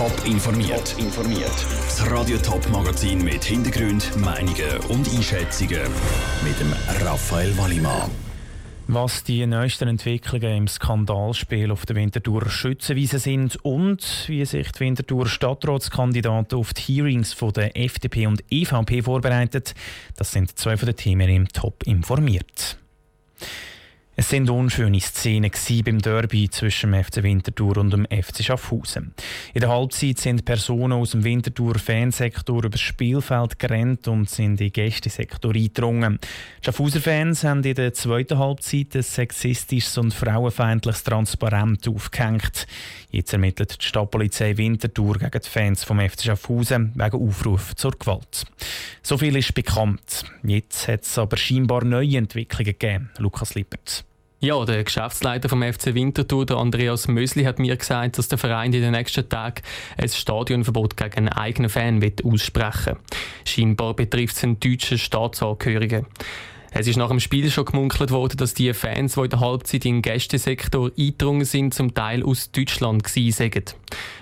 [0.00, 0.96] Top informiert.
[0.96, 1.66] informiert.
[1.84, 5.82] Das Radio Top Magazin mit Hintergrund, Meinungen und Einschätzungen
[6.42, 6.72] mit dem
[7.04, 8.10] Raphael Wallimann.
[8.86, 14.80] Was die neuesten Entwicklungen im Skandalspiel auf der Winterthur Schützenwiese sind und wie sich die
[14.80, 19.74] Winterthur Stadtratskandidaten auf die Hearings von der FDP und EVP vorbereitet,
[20.16, 22.78] das sind zwei von den Themen im Top informiert.
[24.20, 25.50] Es sind unschöne Szenen
[25.82, 29.14] beim Derby zwischen dem FC Winterthur und dem FC Schaffhausen.
[29.54, 34.44] In der Halbzeit sind Personen aus dem Winterthur Fansektor über das Spielfeld gerannt und sind
[34.44, 36.18] in den Gästesektor eingedrungen.
[36.60, 42.66] Die Schaffhauser Fans haben in der zweiten Halbzeit ein sexistisches und frauenfeindliches Transparent aufgehängt.
[43.10, 48.44] Jetzt ermittelt die Stadtpolizei Winterthur gegen die Fans vom FC Schaffhausen wegen Aufruf zur Gewalt.
[49.02, 50.24] So viel ist bekannt.
[50.42, 53.10] Jetzt hat es aber scheinbar neue Entwicklungen gegeben.
[53.16, 54.04] Lukas Lippert.
[54.42, 58.72] Ja, der Geschäftsleiter vom FC Winterthur, der Andreas Mösli, hat mir gesagt, dass der Verein
[58.72, 59.60] in den nächsten Tagen
[59.98, 62.96] ein Stadionverbot gegen einen eigenen Fan wird aussprechen
[63.44, 66.06] Scheinbar betrifft es einen deutschen Staatsangehörigen.
[66.70, 69.84] Es ist nach dem Spiel schon gemunkelt worden, dass die Fans, die in der Halbzeit
[69.84, 73.50] im Gästesektor eingedrungen sind, zum Teil aus Deutschland gewesen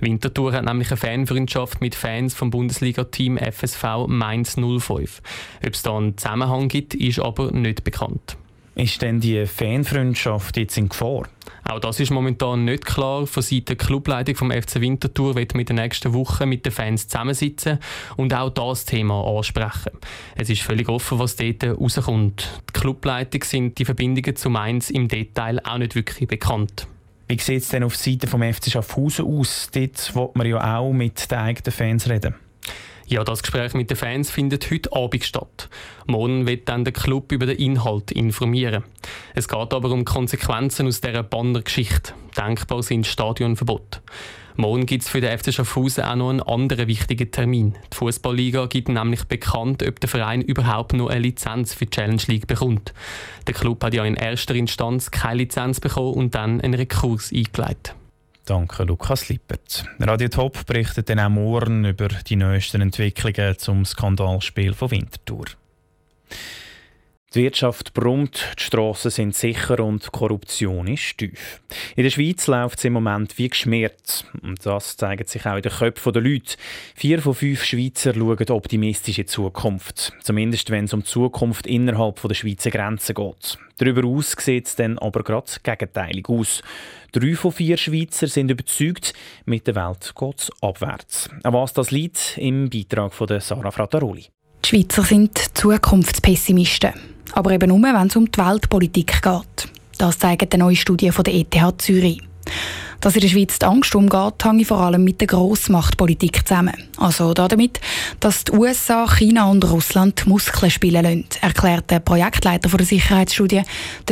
[0.00, 5.22] Winterthur hat nämlich eine Fanfreundschaft mit Fans vom Bundesliga-Team FSV Mainz 05.
[5.64, 8.36] Ob es da einen Zusammenhang gibt, ist aber nicht bekannt.
[8.74, 11.24] Ist denn die Fanfreundschaft jetzt in Gefahr?
[11.64, 13.26] Auch das ist momentan nicht klar.
[13.26, 17.06] Von Seiten der Clubleitung vom FC Winterthur wird mit den nächsten Wochen mit den Fans
[17.06, 17.78] zusammensitzen
[18.16, 19.92] und auch das Thema ansprechen.
[20.36, 22.62] Es ist völlig offen, was dort rauskommt.
[22.70, 26.86] Die Clubleitung sind die Verbindungen zu Mainz im Detail auch nicht wirklich bekannt.
[27.28, 29.70] Wie sieht es denn auf Seite vom FC Schaffhausen aus?
[29.72, 32.34] Dort will man ja auch mit den eigenen Fans reden.
[33.12, 35.68] Ja, das Gespräch mit den Fans findet heute Abend statt.
[36.06, 38.84] Morgen wird dann der Club über den Inhalt informieren.
[39.34, 42.14] Es geht aber um Konsequenzen aus dieser Banner-Geschichte.
[42.38, 44.00] Denkbar sind Stadionverbot.
[44.56, 47.74] Morgen gibt es für den FC Schaffhausen auch noch einen anderen wichtigen Termin.
[47.92, 52.22] Die Fußballliga gibt nämlich bekannt, ob der Verein überhaupt noch eine Lizenz für die Challenge
[52.28, 52.94] League bekommt.
[53.46, 57.94] Der Club hat ja in erster Instanz keine Lizenz bekommen und dann einen Rekurs eingeleitet.
[58.44, 59.84] Danke, Lukas Lippert.
[60.00, 65.44] Radio Top berichtet dann auch morgen über die neuesten Entwicklungen zum Skandalspiel von Winterthur.
[67.34, 71.62] Die Wirtschaft brummt, die Strassen sind sicher und die Korruption ist tief.
[71.96, 74.26] In der Schweiz läuft es im Moment wie geschmiert.
[74.42, 76.56] Und das zeigt sich auch in den Köpfen der Leute.
[76.94, 80.12] Vier von fünf Schweizer schauen optimistisch in die Zukunft.
[80.20, 83.58] Zumindest wenn es um die Zukunft innerhalb der Schweizer Grenzen geht.
[83.78, 86.62] Darüber aus sieht es dann aber gerade gegenteilig aus.
[87.12, 89.14] Drei von vier Schweizer sind überzeugt,
[89.46, 91.30] mit der Welt geht es abwärts.
[91.42, 94.26] An was das liegt, im Beitrag von Sarah Frattaroli.
[94.64, 97.11] Die Schweizer sind Zukunftspessimisten.
[97.32, 99.68] Aber eben nur, wenn es um die Weltpolitik geht.
[99.98, 102.22] Das zeigt eine neue Studie von der ETH Zürich.
[103.00, 106.74] Dass in der Schweiz die Angst umgeht, hängt vor allem mit der Grossmachtpolitik zusammen.
[106.98, 107.80] Also damit,
[108.20, 113.62] dass die USA, China und Russland Muskeln spielen lassen, erklärt der Projektleiter der Sicherheitsstudie,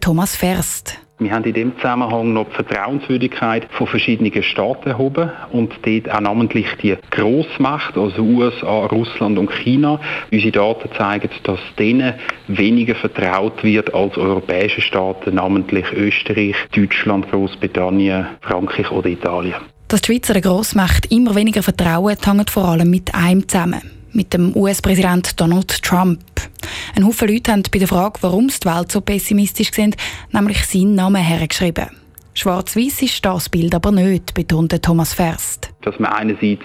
[0.00, 0.98] Thomas Ferst.
[1.18, 6.20] Wir haben in dem Zusammenhang noch die Vertrauenswürdigkeit von verschiedenen Staaten erhoben und dort auch
[6.20, 9.98] namentlich die Grossmacht, also USA, Russland und China.
[10.30, 12.14] Unsere Daten zeigen, dass denen
[12.48, 19.54] weniger vertraut wird als europäische Staaten, namentlich Österreich, Deutschland, Großbritannien, Frankreich oder Italien.
[19.88, 24.32] Dass die Schweizer der Grossmacht immer weniger vertrauen, hängt vor allem mit einem zusammen, mit
[24.32, 26.20] dem US-Präsident Donald Trump.
[26.96, 29.96] Ein Haufen Leute haben bei der Frage, warum die Welt so pessimistisch sind,
[30.32, 31.90] nämlich seinen Namen hergeschrieben.
[32.34, 35.70] Schwarz-Weiß ist das Bild aber nicht, betonte Thomas Ferst.
[35.82, 36.64] Dass man einerseits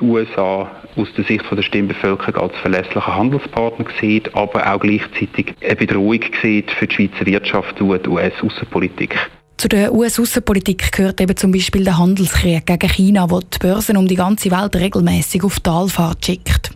[0.00, 5.76] die USA aus der Sicht der Stimmbevölkerung als verlässlichen Handelspartner sieht, aber auch gleichzeitig eine
[5.76, 9.16] Bedrohung sieht für die Schweizer Wirtschaft und die US-Außenpolitik.
[9.58, 14.08] Zu der US-Außenpolitik gehört eben zum Beispiel der Handelskrieg gegen China, wo die Börsen um
[14.08, 16.72] die ganze Welt regelmäßig auf Talfahrt schickt.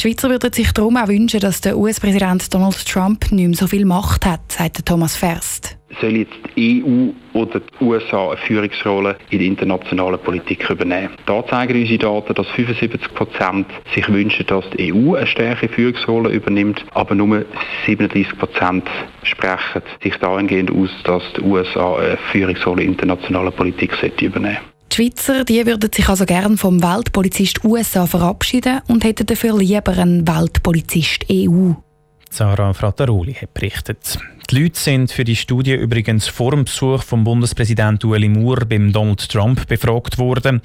[0.00, 3.66] Die Schweizer würden sich darum auch wünschen, dass der US-Präsident Donald Trump nicht mehr so
[3.66, 5.78] viel Macht hat, sagt Thomas Ferst.
[6.00, 11.10] Soll jetzt die EU oder die USA eine Führungsrolle in der internationalen Politik übernehmen?
[11.26, 16.30] Da zeigen unsere Daten, dass 75 Prozent sich wünschen, dass die EU eine stärkere Führungsrolle
[16.30, 17.44] übernimmt, aber nur
[17.84, 18.88] 37 Prozent
[19.22, 24.71] sprechen sich dahingehend aus, dass die USA eine Führungsrolle in internationaler Politik übernehmen sollte.
[24.92, 29.96] Die Schweizer die würden sich also gern vom Weltpolizist USA verabschieden und hätten dafür lieber
[29.96, 31.72] einen Weltpolizist EU.
[32.28, 34.18] Sarah Frattaroli hat berichtet.
[34.50, 38.92] Die Leute sind für die Studie übrigens vor dem Besuch vom Bundespräsident Ueli Moore beim
[38.92, 40.60] Donald Trump befragt worden.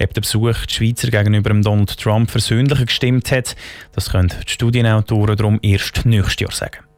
[0.00, 3.56] Ob der Besuch die Schweizer gegenüber dem Donald Trump versöhnlicher gestimmt hat,
[3.96, 6.91] das können die Studienautoren darum erst nächstes Jahr sagen.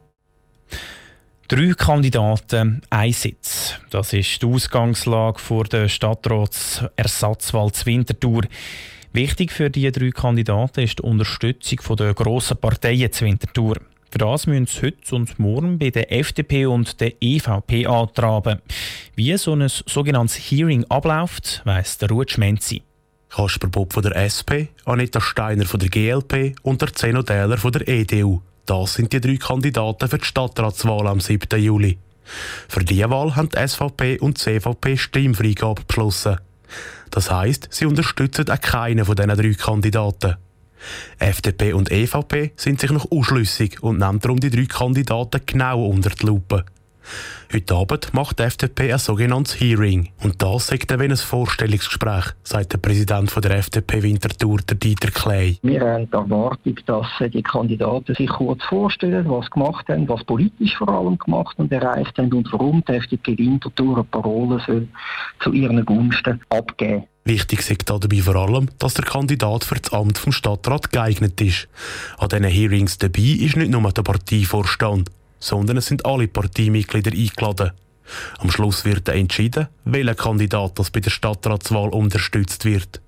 [1.47, 3.75] Drei Kandidaten, ein Sitz.
[3.91, 8.45] Das ist die Ausgangslage vor der Stadtratsersatzwahl Winterthur.
[9.13, 13.77] Wichtig für die drei Kandidaten ist die Unterstützung der grossen Parteien Winterthur.
[14.11, 18.63] Für das müssen sie heute und morgen bei der FDP und der EVP antraben.
[19.15, 22.81] Wie so ein sogenanntes Hearing abläuft, weiss der Ruud Schmenzi.
[23.29, 27.73] Kasper Bob von der SP, Anita Steiner von der GLP und der Zeno Dähler von
[27.73, 28.41] der EDU.
[28.67, 31.61] Das sind die drei Kandidaten für die Stadtratswahl am 7.
[31.61, 31.99] Juli.
[32.69, 36.39] Für diese Wahl haben die SVP und die CVP Stimmfreigabe beschlossen.
[37.11, 40.37] Das heisst, sie unterstützen auch keinen von diesen drei Kandidaten.
[41.19, 46.11] FDP und EVP sind sich noch unschlüssig und nehmen darum die drei Kandidaten genau unter
[46.11, 46.65] die Lupe.
[47.53, 50.09] Heute Abend macht die FDP ein sogenanntes Hearing.
[50.23, 55.11] Und das sagt dann wie ein Vorstellungsgespräch, sagt der Präsident der FDP Winterthur, der Dieter
[55.11, 55.57] Klei.
[55.63, 60.77] Wir haben die Erwartung, dass die Kandidaten sich kurz vorstellen, was gemacht haben, was politisch
[60.77, 64.89] vor allem gemacht und erreicht haben und warum die FDP Winterthur eine Parole soll
[65.41, 70.19] zu ihren Gunsten abgeben Wichtig ist dabei vor allem, dass der Kandidat für das Amt
[70.19, 71.69] vom Stadtrat geeignet ist.
[72.19, 75.11] An diesen Hearings dabei ist nicht nur der Parteivorstand,
[75.45, 77.73] sondern es sind alle Parteimitglieder eingeladen.
[78.39, 83.01] Am Schluss wird entschieden, welcher Kandidat das bei der Stadtratswahl unterstützt wird.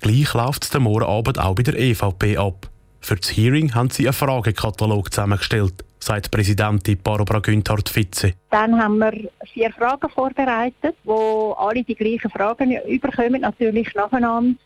[0.00, 2.70] Gleich läuft es morgen Abend auch bei der EVP ab.
[3.00, 8.32] Für das Hearing haben sie einen Fragekatalog zusammengestellt, sagt Präsidentin Barbara Günthardt-Fitze.
[8.50, 14.58] Dann haben wir vier Fragen vorbereitet, wo alle die gleichen Fragen überkommen, natürlich nacheinander.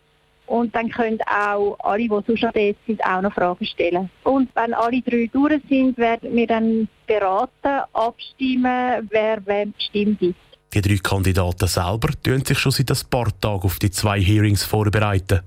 [0.46, 4.10] Und dann können auch alle, die sonst noch dort sind, auch noch Fragen stellen.
[4.24, 10.14] Und wenn alle drei durch sind, werden wir dann beraten, abstimmen, wer wem die Stimme
[10.14, 10.38] gibt.
[10.74, 14.64] Die drei Kandidaten selber tun sich schon seit ein paar Tagen auf die zwei Hearings
[14.64, 15.40] vorbereiten.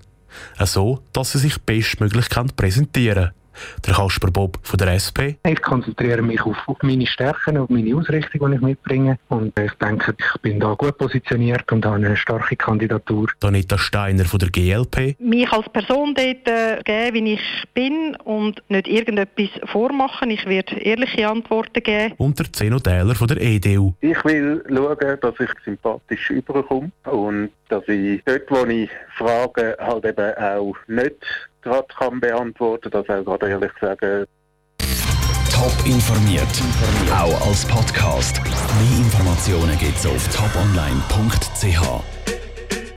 [0.59, 3.36] So, dass sie sich bestmöglich präsentieren können.
[3.85, 5.37] Der Kasper Bob von der SP.
[5.45, 9.17] Ich konzentriere mich auf, auf meine Stärken, auf meine Ausrichtung, die ich mitbringe.
[9.29, 13.27] Und ich denke, ich bin da gut positioniert und habe eine starke Kandidatur.
[13.39, 15.19] Donita Steiner von der GLP.
[15.19, 20.29] Mich als Person dort äh, geben, wie ich bin und nicht irgendetwas vormachen.
[20.31, 22.13] Ich werde ehrliche Antworten geben.
[22.17, 23.93] Und der Zeno Dähler von der EDU.
[24.01, 30.05] Ich will schauen, dass ich sympathisch überkomme und dass ich dort, wo ich Fragen halt
[30.05, 31.15] eben auch nicht
[31.61, 34.25] gerade kann beantworten kann, das auch gerade ehrlich sagen.
[35.51, 36.47] Top informiert,
[37.11, 38.39] auch als Podcast.
[38.43, 42.36] Mehr Informationen gibt es auf toponline.ch.